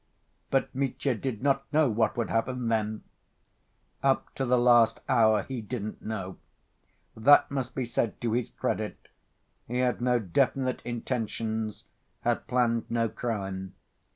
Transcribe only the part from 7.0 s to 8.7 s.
That must be said to his